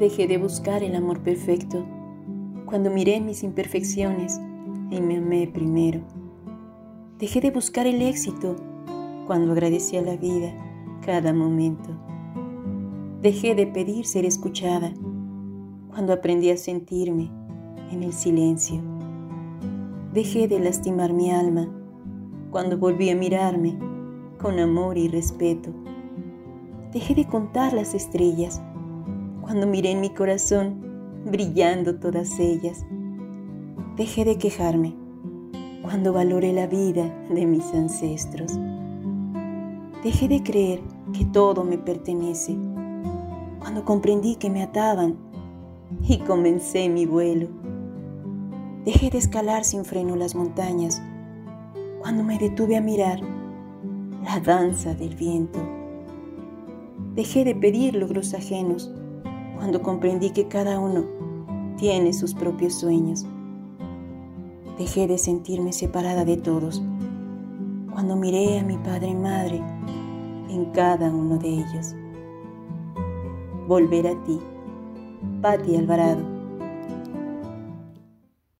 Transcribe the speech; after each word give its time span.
Dejé 0.00 0.26
de 0.26 0.38
buscar 0.38 0.82
el 0.82 0.96
amor 0.96 1.20
perfecto 1.20 1.84
cuando 2.64 2.90
miré 2.90 3.20
mis 3.20 3.42
imperfecciones 3.42 4.40
y 4.90 4.98
me 4.98 5.18
amé 5.18 5.46
primero. 5.46 6.00
Dejé 7.18 7.42
de 7.42 7.50
buscar 7.50 7.86
el 7.86 8.00
éxito 8.00 8.56
cuando 9.26 9.52
agradecí 9.52 9.98
a 9.98 10.02
la 10.02 10.16
vida 10.16 10.54
cada 11.04 11.34
momento. 11.34 11.90
Dejé 13.20 13.54
de 13.54 13.66
pedir 13.66 14.06
ser 14.06 14.24
escuchada 14.24 14.90
cuando 15.90 16.14
aprendí 16.14 16.48
a 16.48 16.56
sentirme 16.56 17.30
en 17.90 18.02
el 18.02 18.14
silencio. 18.14 18.80
Dejé 20.14 20.48
de 20.48 20.60
lastimar 20.60 21.12
mi 21.12 21.30
alma 21.30 21.68
cuando 22.50 22.78
volví 22.78 23.10
a 23.10 23.16
mirarme 23.16 23.78
con 24.40 24.58
amor 24.60 24.96
y 24.96 25.08
respeto. 25.08 25.68
Dejé 26.90 27.14
de 27.14 27.26
contar 27.26 27.74
las 27.74 27.92
estrellas 27.92 28.62
cuando 29.50 29.66
miré 29.66 29.90
en 29.90 30.00
mi 30.00 30.10
corazón 30.10 30.80
brillando 31.26 31.98
todas 31.98 32.38
ellas. 32.38 32.86
Dejé 33.96 34.24
de 34.24 34.38
quejarme 34.38 34.94
cuando 35.82 36.12
valoré 36.12 36.52
la 36.52 36.68
vida 36.68 37.12
de 37.28 37.46
mis 37.46 37.64
ancestros. 37.74 38.56
Dejé 40.04 40.28
de 40.28 40.44
creer 40.44 40.80
que 41.12 41.24
todo 41.24 41.64
me 41.64 41.78
pertenece 41.78 42.56
cuando 43.58 43.84
comprendí 43.84 44.36
que 44.36 44.50
me 44.50 44.62
ataban 44.62 45.16
y 46.08 46.18
comencé 46.18 46.88
mi 46.88 47.04
vuelo. 47.04 47.48
Dejé 48.84 49.10
de 49.10 49.18
escalar 49.18 49.64
sin 49.64 49.84
freno 49.84 50.14
las 50.14 50.36
montañas 50.36 51.02
cuando 51.98 52.22
me 52.22 52.38
detuve 52.38 52.76
a 52.76 52.80
mirar 52.80 53.18
la 54.22 54.38
danza 54.38 54.94
del 54.94 55.16
viento. 55.16 55.58
Dejé 57.16 57.42
de 57.42 57.56
pedir 57.56 57.96
logros 57.96 58.32
ajenos 58.32 58.94
cuando 59.60 59.82
comprendí 59.82 60.30
que 60.30 60.48
cada 60.48 60.80
uno 60.80 61.04
tiene 61.76 62.14
sus 62.14 62.34
propios 62.34 62.72
sueños. 62.72 63.26
Dejé 64.78 65.06
de 65.06 65.18
sentirme 65.18 65.74
separada 65.74 66.24
de 66.24 66.38
todos 66.38 66.82
cuando 67.92 68.16
miré 68.16 68.58
a 68.58 68.62
mi 68.62 68.78
padre 68.78 69.08
y 69.08 69.14
madre 69.14 69.62
en 70.48 70.64
cada 70.72 71.10
uno 71.10 71.36
de 71.36 71.48
ellos. 71.50 71.94
Volver 73.68 74.06
a 74.06 74.24
ti, 74.24 74.40
Patti 75.42 75.76
Alvarado. 75.76 76.39